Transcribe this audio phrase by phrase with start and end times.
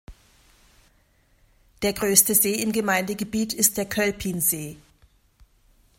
[1.83, 4.77] Der größte See im Gemeindegebiet ist der Kölpinsee.